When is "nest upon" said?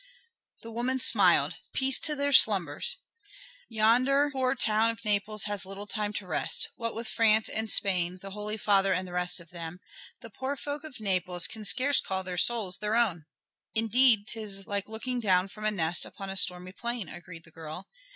15.69-16.31